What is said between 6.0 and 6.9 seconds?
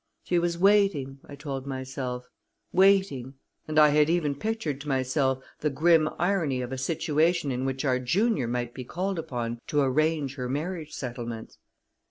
irony of a